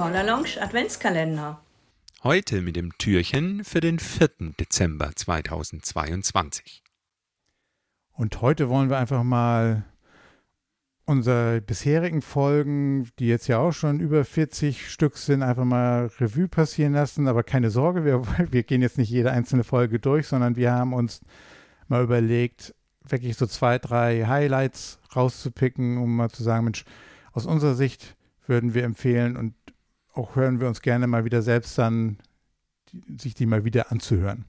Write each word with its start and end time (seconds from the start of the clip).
Caller 0.00 0.22
Lounge 0.22 0.56
Adventskalender. 0.58 1.60
Heute 2.24 2.62
mit 2.62 2.74
dem 2.74 2.96
Türchen 2.96 3.64
für 3.64 3.82
den 3.82 3.98
4. 3.98 4.54
Dezember 4.58 5.10
2022. 5.14 6.82
Und 8.14 8.40
heute 8.40 8.70
wollen 8.70 8.88
wir 8.88 8.96
einfach 8.96 9.22
mal 9.22 9.84
unsere 11.04 11.60
bisherigen 11.60 12.22
Folgen, 12.22 13.10
die 13.18 13.26
jetzt 13.26 13.46
ja 13.46 13.58
auch 13.58 13.72
schon 13.72 14.00
über 14.00 14.24
40 14.24 14.90
Stück 14.90 15.18
sind, 15.18 15.42
einfach 15.42 15.66
mal 15.66 16.10
Revue 16.18 16.48
passieren 16.48 16.94
lassen. 16.94 17.28
Aber 17.28 17.42
keine 17.42 17.68
Sorge, 17.68 18.02
wir, 18.06 18.22
wir 18.50 18.62
gehen 18.62 18.80
jetzt 18.80 18.96
nicht 18.96 19.10
jede 19.10 19.32
einzelne 19.32 19.64
Folge 19.64 19.98
durch, 19.98 20.28
sondern 20.28 20.56
wir 20.56 20.72
haben 20.72 20.94
uns 20.94 21.20
mal 21.88 22.02
überlegt, 22.02 22.74
wirklich 23.06 23.36
so 23.36 23.44
zwei, 23.44 23.78
drei 23.78 24.24
Highlights 24.26 24.98
rauszupicken, 25.14 25.98
um 25.98 26.16
mal 26.16 26.30
zu 26.30 26.42
sagen, 26.42 26.64
Mensch, 26.64 26.86
aus 27.32 27.44
unserer 27.44 27.74
Sicht 27.74 28.16
würden 28.46 28.72
wir 28.72 28.84
empfehlen 28.84 29.36
und 29.36 29.52
auch 30.12 30.36
hören 30.36 30.60
wir 30.60 30.68
uns 30.68 30.82
gerne 30.82 31.06
mal 31.06 31.24
wieder 31.24 31.42
selbst 31.42 31.76
dann, 31.78 32.18
die, 32.92 33.18
sich 33.18 33.34
die 33.34 33.46
mal 33.46 33.64
wieder 33.64 33.90
anzuhören. 33.90 34.44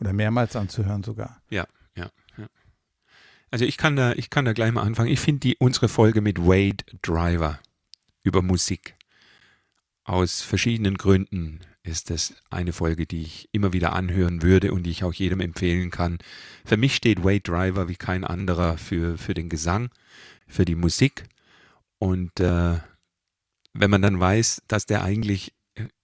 Oder 0.00 0.12
mehrmals 0.12 0.56
anzuhören 0.56 1.02
sogar. 1.04 1.40
Ja, 1.50 1.66
ja, 1.94 2.10
ja. 2.36 2.46
Also 3.50 3.64
ich 3.64 3.76
kann 3.76 3.96
da, 3.96 4.12
ich 4.12 4.30
kann 4.30 4.44
da 4.44 4.52
gleich 4.52 4.72
mal 4.72 4.82
anfangen. 4.82 5.10
Ich 5.10 5.20
finde 5.20 5.54
unsere 5.58 5.88
Folge 5.88 6.20
mit 6.20 6.38
Wade 6.40 6.84
Driver 7.02 7.60
über 8.22 8.42
Musik 8.42 8.96
aus 10.04 10.42
verschiedenen 10.42 10.96
Gründen 10.96 11.60
ist 11.82 12.10
das 12.10 12.34
eine 12.50 12.72
Folge, 12.72 13.06
die 13.06 13.22
ich 13.22 13.48
immer 13.52 13.72
wieder 13.72 13.92
anhören 13.94 14.42
würde 14.42 14.72
und 14.72 14.84
die 14.84 14.90
ich 14.90 15.04
auch 15.04 15.12
jedem 15.12 15.40
empfehlen 15.40 15.90
kann. 15.90 16.18
Für 16.64 16.76
mich 16.76 16.94
steht 16.94 17.24
Wade 17.24 17.40
Driver 17.40 17.88
wie 17.88 17.96
kein 17.96 18.24
anderer 18.24 18.78
für, 18.78 19.18
für 19.18 19.34
den 19.34 19.48
Gesang, 19.48 19.90
für 20.46 20.64
die 20.64 20.76
Musik. 20.76 21.24
Und 21.98 22.40
äh, 22.40 22.78
wenn 23.74 23.90
man 23.90 24.02
dann 24.02 24.18
weiß, 24.18 24.62
dass 24.68 24.86
der 24.86 25.02
eigentlich 25.02 25.52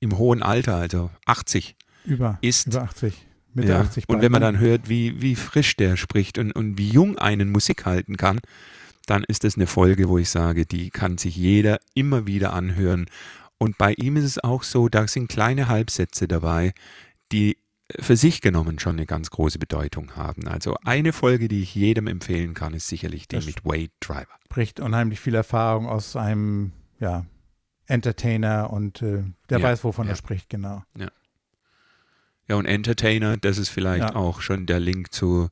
im 0.01 0.19
hohen 0.19 0.43
Alter, 0.43 0.77
also 0.77 1.11
80, 1.27 1.77
über, 2.05 2.39
ist. 2.41 2.67
Über 2.67 2.83
80. 2.83 3.15
Mitte 3.53 3.73
ja, 3.73 3.81
80 3.81 4.09
und 4.09 4.21
wenn 4.23 4.31
man 4.31 4.43
bald, 4.43 4.55
dann 4.55 4.61
hört, 4.61 4.89
wie, 4.89 5.21
wie 5.21 5.35
frisch 5.35 5.77
der 5.77 5.97
spricht 5.97 6.39
und, 6.39 6.53
und 6.53 6.79
wie 6.79 6.89
jung 6.89 7.19
einen 7.19 7.51
Musik 7.51 7.85
halten 7.85 8.17
kann, 8.17 8.41
dann 9.07 9.25
ist 9.25 9.43
das 9.43 9.57
eine 9.57 9.67
Folge, 9.67 10.09
wo 10.09 10.19
ich 10.19 10.31
sage, 10.31 10.67
die 10.67 10.91
kann 10.91 11.19
sich 11.19 11.37
jeder 11.37 11.81
immer 11.95 12.27
wieder 12.27 12.53
anhören. 12.53 13.07
Und 13.59 13.77
bei 13.77 13.95
ihm 13.95 14.17
ist 14.17 14.25
es 14.25 14.39
auch 14.39 14.63
so, 14.63 14.89
da 14.89 15.09
sind 15.09 15.29
kleine 15.29 15.67
Halbsätze 15.67 16.29
dabei, 16.29 16.73
die 17.33 17.57
für 17.99 18.17
sich 18.17 18.41
genommen 18.41 18.79
schon 18.79 18.97
eine 18.97 19.07
ganz 19.07 19.31
große 19.31 19.59
Bedeutung 19.59 20.15
haben. 20.15 20.47
Also 20.47 20.77
eine 20.85 21.13
Folge, 21.13 21.49
die 21.49 21.63
ich 21.63 21.75
jedem 21.75 22.07
empfehlen 22.07 22.55
kann, 22.55 22.73
ist 22.73 22.87
sicherlich 22.87 23.27
die 23.27 23.37
Das 23.37 23.47
mit 23.47 23.65
Wade 23.65 23.91
Driver. 23.99 24.29
spricht 24.45 24.79
unheimlich 24.79 25.19
viel 25.19 25.35
Erfahrung 25.35 25.89
aus 25.89 26.15
einem 26.15 26.71
ja, 27.01 27.27
Entertainer 27.91 28.71
und 28.73 29.03
äh, 29.03 29.25
der 29.49 29.59
Ja, 29.59 29.65
weiß, 29.65 29.85
wovon 29.85 30.07
ja. 30.07 30.13
er 30.13 30.17
spricht, 30.17 30.49
genau. 30.49 30.85
Ja, 32.49 32.57
und 32.57 32.67
Entertainer, 32.67 33.37
das 33.37 33.59
ist 33.59 33.69
vielleicht 33.69 34.11
Ja. 34.11 34.17
auch 34.17 34.41
schon 34.41 34.67
der 34.67 34.81
Link 34.81 35.13
zu, 35.13 35.49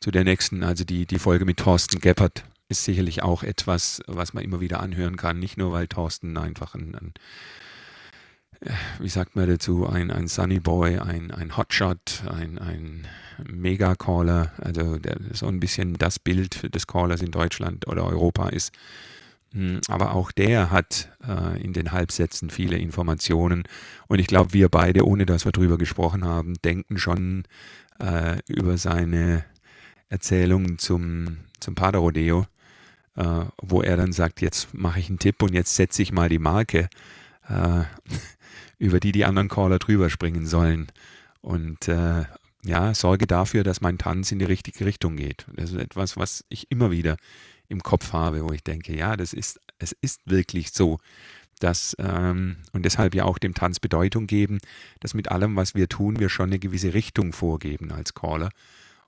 zu 0.00 0.10
der 0.10 0.24
nächsten, 0.24 0.62
also 0.62 0.84
die, 0.84 1.06
die 1.06 1.18
Folge 1.18 1.44
mit 1.44 1.58
Thorsten 1.58 2.00
Geppert 2.00 2.44
ist 2.68 2.84
sicherlich 2.84 3.22
auch 3.22 3.42
etwas, 3.42 4.00
was 4.06 4.34
man 4.34 4.44
immer 4.44 4.60
wieder 4.60 4.80
anhören 4.80 5.16
kann. 5.16 5.38
Nicht 5.38 5.56
nur, 5.56 5.72
weil 5.72 5.88
Thorsten 5.88 6.36
einfach 6.36 6.74
ein, 6.74 6.94
ein 6.94 7.14
äh, 8.60 8.70
wie 9.00 9.08
sagt 9.08 9.36
man 9.36 9.48
dazu, 9.48 9.86
ein, 9.88 10.10
ein 10.10 10.28
Sunny 10.28 10.60
Boy, 10.60 10.98
ein, 10.98 11.30
ein 11.30 11.56
Hotshot, 11.56 12.22
ein, 12.28 12.58
ein 12.58 13.06
Mega-Caller, 13.46 14.52
also 14.58 14.98
der 14.98 15.16
so 15.32 15.46
ein 15.46 15.60
bisschen 15.60 15.94
das 15.94 16.18
Bild 16.18 16.74
des 16.74 16.86
Callers 16.86 17.22
in 17.22 17.30
Deutschland 17.30 17.86
oder 17.86 18.04
Europa 18.04 18.48
ist. 18.50 18.72
Hm, 19.52 19.80
Aber 19.88 20.14
auch 20.14 20.30
der 20.30 20.70
hat 20.70 21.10
äh, 21.26 21.62
in 21.62 21.72
den 21.72 21.92
Halbsätzen 21.92 22.50
viele 22.50 22.76
Informationen. 22.76 23.64
Und 24.06 24.18
ich 24.18 24.26
glaube, 24.26 24.52
wir 24.52 24.68
beide, 24.68 25.06
ohne 25.06 25.26
dass 25.26 25.44
wir 25.44 25.52
drüber 25.52 25.78
gesprochen 25.78 26.24
haben, 26.24 26.54
denken 26.64 26.98
schon 26.98 27.44
äh, 27.98 28.38
über 28.46 28.76
seine 28.76 29.44
Erzählungen 30.10 30.78
zum, 30.78 31.38
zum 31.60 31.74
Paderrodeo, 31.74 32.46
äh, 33.16 33.44
wo 33.60 33.82
er 33.82 33.96
dann 33.96 34.12
sagt, 34.12 34.42
jetzt 34.42 34.74
mache 34.74 35.00
ich 35.00 35.08
einen 35.08 35.18
Tipp 35.18 35.42
und 35.42 35.54
jetzt 35.54 35.74
setze 35.74 36.02
ich 36.02 36.12
mal 36.12 36.28
die 36.28 36.38
Marke, 36.38 36.88
äh, 37.48 37.84
über 38.78 39.00
die 39.00 39.12
die 39.12 39.24
anderen 39.24 39.48
Caller 39.48 39.78
drüber 39.78 40.10
springen 40.10 40.46
sollen. 40.46 40.88
Und 41.40 41.88
äh, 41.88 42.24
ja, 42.64 42.94
sorge 42.94 43.26
dafür, 43.26 43.64
dass 43.64 43.80
mein 43.80 43.98
Tanz 43.98 44.30
in 44.30 44.38
die 44.38 44.44
richtige 44.44 44.84
Richtung 44.84 45.16
geht. 45.16 45.46
Das 45.54 45.70
ist 45.70 45.78
etwas, 45.78 46.16
was 46.16 46.44
ich 46.48 46.70
immer 46.70 46.90
wieder 46.90 47.16
im 47.68 47.82
Kopf 47.82 48.12
habe, 48.12 48.44
wo 48.44 48.52
ich 48.52 48.62
denke, 48.62 48.96
ja, 48.96 49.16
das 49.16 49.32
ist, 49.32 49.60
es 49.78 49.92
ist 50.00 50.20
wirklich 50.24 50.70
so, 50.72 50.98
dass, 51.60 51.96
ähm, 51.98 52.56
und 52.72 52.84
deshalb 52.84 53.14
ja 53.14 53.24
auch 53.24 53.38
dem 53.38 53.54
Tanz 53.54 53.80
Bedeutung 53.80 54.26
geben, 54.26 54.58
dass 55.00 55.14
mit 55.14 55.30
allem, 55.30 55.56
was 55.56 55.74
wir 55.74 55.88
tun, 55.88 56.18
wir 56.18 56.28
schon 56.28 56.50
eine 56.50 56.58
gewisse 56.58 56.94
Richtung 56.94 57.32
vorgeben 57.32 57.92
als 57.92 58.14
Caller. 58.14 58.50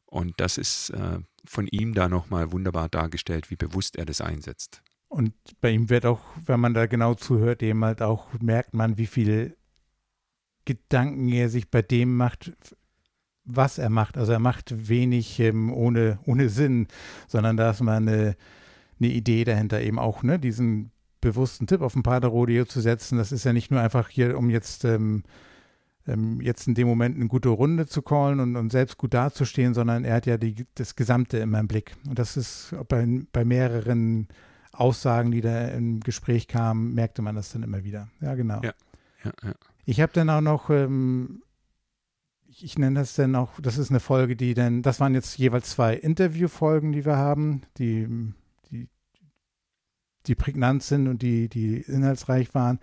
Und 0.06 0.34
das 0.38 0.58
ist 0.58 0.90
äh, 0.90 1.18
von 1.44 1.66
ihm 1.68 1.94
da 1.94 2.08
nochmal 2.08 2.52
wunderbar 2.52 2.88
dargestellt, 2.88 3.50
wie 3.50 3.56
bewusst 3.56 3.96
er 3.96 4.04
das 4.04 4.20
einsetzt. 4.20 4.82
Und 5.08 5.32
bei 5.60 5.70
ihm 5.70 5.90
wird 5.90 6.06
auch, 6.06 6.20
wenn 6.46 6.60
man 6.60 6.74
da 6.74 6.86
genau 6.86 7.14
zuhört, 7.14 7.62
eben 7.62 7.84
halt 7.84 8.02
auch 8.02 8.28
merkt 8.40 8.74
man, 8.74 8.96
wie 8.98 9.06
viel 9.06 9.56
Gedanken 10.64 11.28
er 11.28 11.48
sich 11.48 11.68
bei 11.68 11.82
dem 11.82 12.16
macht, 12.16 12.52
was 13.56 13.78
er 13.78 13.90
macht. 13.90 14.16
Also 14.16 14.32
er 14.32 14.38
macht 14.38 14.88
wenig 14.88 15.40
ähm, 15.40 15.72
ohne, 15.72 16.18
ohne 16.24 16.48
Sinn, 16.48 16.88
sondern 17.28 17.56
da 17.56 17.70
ist 17.70 17.80
mal 17.80 17.96
eine, 17.96 18.36
eine 18.98 19.08
Idee 19.08 19.44
dahinter 19.44 19.80
eben 19.80 19.98
auch, 19.98 20.22
ne, 20.22 20.38
diesen 20.38 20.90
bewussten 21.20 21.66
Tipp 21.66 21.82
auf 21.82 21.94
ein 21.94 22.02
Paderrodeo 22.02 22.64
zu 22.64 22.80
setzen. 22.80 23.18
Das 23.18 23.32
ist 23.32 23.44
ja 23.44 23.52
nicht 23.52 23.70
nur 23.70 23.80
einfach 23.80 24.08
hier, 24.08 24.38
um 24.38 24.50
jetzt, 24.50 24.84
ähm, 24.84 25.22
ähm, 26.06 26.40
jetzt 26.40 26.66
in 26.66 26.74
dem 26.74 26.88
Moment 26.88 27.16
eine 27.16 27.28
gute 27.28 27.50
Runde 27.50 27.86
zu 27.86 28.02
callen 28.02 28.40
und, 28.40 28.56
und 28.56 28.72
selbst 28.72 28.96
gut 28.96 29.14
dazustehen, 29.14 29.74
sondern 29.74 30.04
er 30.04 30.14
hat 30.14 30.26
ja 30.26 30.38
die, 30.38 30.66
das 30.74 30.96
Gesamte 30.96 31.38
immer 31.38 31.60
im 31.60 31.68
Blick. 31.68 31.96
Und 32.08 32.18
das 32.18 32.36
ist 32.36 32.74
bei, 32.88 33.06
bei 33.32 33.44
mehreren 33.44 34.28
Aussagen, 34.72 35.30
die 35.30 35.40
da 35.40 35.68
im 35.68 36.00
Gespräch 36.00 36.48
kamen, 36.48 36.94
merkte 36.94 37.22
man 37.22 37.34
das 37.34 37.52
dann 37.52 37.62
immer 37.62 37.84
wieder. 37.84 38.08
Ja, 38.20 38.34
genau. 38.34 38.60
Ja. 38.62 38.72
Ja, 39.24 39.32
ja. 39.42 39.54
Ich 39.84 40.00
habe 40.00 40.12
dann 40.12 40.30
auch 40.30 40.40
noch, 40.40 40.70
ähm, 40.70 41.42
ich, 42.50 42.64
ich 42.64 42.78
nenne 42.78 43.00
das 43.00 43.14
dann 43.14 43.34
auch, 43.36 43.52
das 43.60 43.78
ist 43.78 43.90
eine 43.90 44.00
Folge, 44.00 44.36
die 44.36 44.54
dann, 44.54 44.82
das 44.82 45.00
waren 45.00 45.14
jetzt 45.14 45.38
jeweils 45.38 45.70
zwei 45.70 45.94
Interviewfolgen, 45.94 46.92
die 46.92 47.04
wir 47.04 47.16
haben, 47.16 47.62
die, 47.78 48.08
die, 48.70 48.88
die 50.26 50.34
prägnant 50.34 50.82
sind 50.82 51.08
und 51.08 51.22
die, 51.22 51.48
die 51.48 51.80
inhaltsreich 51.80 52.54
waren. 52.54 52.80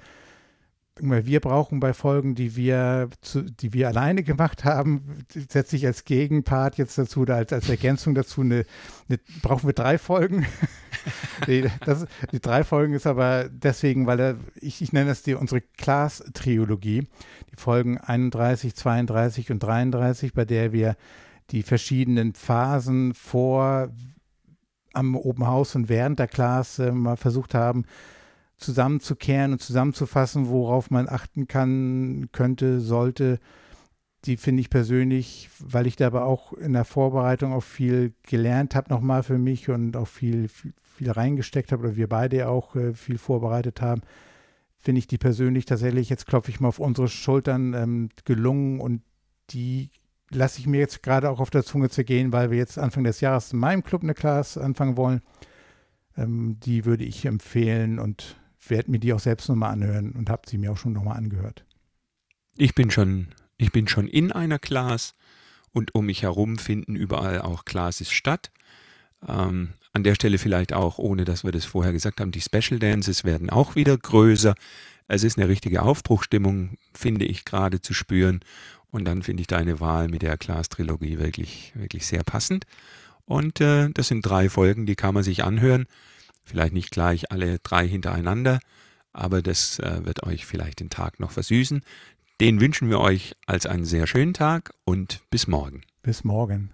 Wir 1.00 1.42
brauchen 1.42 1.80
bei 1.80 1.94
Folgen, 1.94 2.34
die 2.34 2.56
wir, 2.56 3.10
zu, 3.22 3.44
die 3.44 3.72
wir 3.74 3.88
alleine 3.88 4.24
gemacht 4.24 4.64
haben, 4.64 5.26
setze 5.32 5.76
ich 5.76 5.86
als 5.86 6.06
Gegenpart 6.06 6.80
jetzt 6.80 6.98
dazu 6.98 7.22
oder 7.22 7.36
als, 7.36 7.54
als 7.54 7.70
Ergänzung 7.70 8.16
dazu 8.16 8.42
eine, 8.42 8.66
eine 9.08 9.20
brauchen 9.44 9.68
wir 9.68 9.74
drei 9.74 10.00
Folgen. 10.00 10.48
nee, 11.48 11.70
das, 11.86 12.06
die 12.32 12.40
drei 12.40 12.64
Folgen 12.64 12.94
ist 12.94 13.08
aber 13.08 13.50
deswegen, 13.50 14.08
weil 14.08 14.20
er, 14.20 14.36
ich, 14.56 14.82
ich 14.82 14.94
nenne 14.94 15.10
das 15.10 15.24
die 15.24 15.36
unsere 15.36 15.62
Class-Triologie, 15.62 17.08
die 17.52 17.56
Folgen 17.56 17.98
31, 17.98 18.76
32 18.76 19.52
und 19.52 19.60
33, 19.60 20.34
bei 20.34 20.46
der 20.46 20.72
wir 20.74 20.96
die 21.52 21.64
verschiedenen 21.64 22.34
Phasen 22.34 23.14
vor 23.14 23.90
am 24.94 25.16
Open 25.16 25.48
House 25.48 25.76
und 25.76 25.90
während 25.90 26.20
der 26.20 26.28
Class 26.28 26.80
äh, 26.80 26.92
mal 26.92 27.18
versucht 27.18 27.54
haben, 27.54 27.86
zusammenzukehren 28.58 29.54
und 29.54 29.62
zusammenzufassen, 29.62 30.50
worauf 30.50 30.90
man 30.90 31.08
achten 31.08 31.48
kann, 31.48 32.30
könnte, 32.32 32.80
sollte. 32.80 33.40
Die 34.26 34.38
finde 34.38 34.62
ich 34.62 34.70
persönlich, 34.70 35.50
weil 35.60 35.88
ich 35.88 35.96
da 35.96 36.08
aber 36.08 36.26
auch 36.26 36.54
in 36.54 36.74
der 36.74 36.86
Vorbereitung 36.86 37.54
auch 37.54 37.64
viel 37.64 38.14
gelernt 38.24 38.76
habe 38.76 38.90
nochmal 38.90 39.24
für 39.24 39.38
mich 39.38 39.70
und 39.70 39.96
auch 39.96 40.08
viel, 40.08 40.48
viel, 40.48 40.74
viel 40.82 41.12
reingesteckt 41.12 41.72
habe 41.72 41.88
oder 41.88 41.96
wir 41.96 42.10
beide 42.10 42.50
auch 42.50 42.76
äh, 42.76 42.94
viel 42.94 43.18
vorbereitet 43.18 43.82
haben, 43.82 44.02
finde 44.78 45.00
ich 45.00 45.08
die 45.08 45.18
persönlich 45.18 45.66
tatsächlich, 45.66 46.10
jetzt 46.10 46.28
klopfe 46.28 46.50
ich 46.50 46.60
mal 46.60 46.70
auf 46.70 46.80
unsere 46.80 47.08
Schultern, 47.08 47.74
ähm, 47.74 48.10
gelungen 48.26 48.80
und 48.80 49.02
die 49.52 49.90
lasse 50.32 50.60
ich 50.60 50.68
mir 50.68 50.80
jetzt 50.80 51.04
gerade 51.04 51.30
auch 51.30 51.40
auf 51.40 51.50
der 51.50 51.64
Zunge 51.64 51.90
zergehen, 51.90 52.32
weil 52.34 52.52
wir 52.52 52.58
jetzt 52.58 52.78
Anfang 52.78 53.04
des 53.04 53.22
Jahres 53.22 53.54
in 53.54 53.60
meinem 53.60 53.84
Club 53.84 54.04
eine 54.04 54.14
Class 54.14 54.58
anfangen 54.58 54.98
wollen. 54.98 55.22
Ähm, 56.18 56.60
die 56.60 56.86
würde 56.86 57.06
ich 57.06 57.26
empfehlen 57.26 58.00
und 58.00 58.38
werde 58.68 58.92
mir 58.92 59.00
die 59.00 59.14
auch 59.14 59.20
selbst 59.20 59.48
nochmal 59.50 59.72
anhören 59.72 60.12
und 60.12 60.30
habe 60.30 60.44
sie 60.48 60.58
mir 60.58 60.72
auch 60.72 60.78
schon 60.78 60.94
nochmal 60.94 61.18
angehört. 61.18 61.66
Ich 62.58 62.76
bin 62.76 62.90
schon, 62.90 63.28
ich 63.58 63.72
bin 63.72 63.88
schon 63.88 64.08
in 64.08 64.32
einer 64.32 64.60
Class 64.60 65.16
und 65.72 65.94
um 65.96 66.06
mich 66.06 66.24
herum 66.24 66.58
finden 66.58 66.96
überall 66.96 67.42
auch 67.42 67.66
Classes 67.66 68.12
statt. 68.12 68.52
Ähm, 69.28 69.74
an 69.94 70.04
der 70.04 70.16
Stelle 70.16 70.38
vielleicht 70.38 70.74
auch, 70.74 71.00
ohne 71.00 71.26
dass 71.26 71.44
wir 71.44 71.52
das 71.52 71.66
vorher 71.66 71.94
gesagt 71.94 72.22
haben, 72.22 72.32
die 72.32 72.42
Special 72.42 72.80
Dances 72.80 73.24
werden 73.24 73.50
auch 73.50 73.76
wieder 73.76 73.98
größer. 73.98 74.56
Es 75.08 75.24
ist 75.24 75.38
eine 75.38 75.48
richtige 75.48 75.82
Aufbruchstimmung, 75.82 76.78
finde 76.94 77.26
ich 77.26 77.46
gerade 77.46 77.82
zu 77.82 77.94
spüren. 77.94 78.42
Und 78.90 79.06
dann 79.06 79.24
finde 79.24 79.42
ich 79.42 79.48
deine 79.48 79.80
Wahl 79.80 80.08
mit 80.08 80.22
der 80.22 80.38
Class-Trilogie 80.38 81.20
wirklich, 81.20 81.74
wirklich 81.76 82.06
sehr 82.06 82.24
passend. 82.24 82.66
Und 83.26 83.60
äh, 83.60 83.90
das 83.90 84.08
sind 84.08 84.26
drei 84.26 84.50
Folgen, 84.50 84.86
die 84.86 84.96
kann 84.96 85.14
man 85.14 85.24
sich 85.24 85.44
anhören. 85.44 85.86
Vielleicht 86.46 86.74
nicht 86.74 86.92
gleich 86.92 87.32
alle 87.32 87.60
drei 87.60 87.88
hintereinander, 87.88 88.60
aber 89.12 89.42
das 89.42 89.80
äh, 89.80 90.06
wird 90.06 90.24
euch 90.24 90.46
vielleicht 90.46 90.80
den 90.80 90.90
Tag 90.90 91.20
noch 91.20 91.32
versüßen. 91.32 91.82
Den 92.40 92.62
wünschen 92.62 92.90
wir 92.90 93.00
euch 93.00 93.36
als 93.48 93.66
einen 93.66 93.86
sehr 93.86 94.06
schönen 94.06 94.36
Tag 94.36 94.72
und 94.86 95.22
bis 95.32 95.48
morgen. 95.48 95.82
Bis 96.04 96.24
morgen. 96.24 96.72